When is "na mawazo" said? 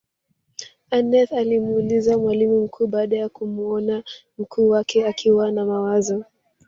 5.51-6.23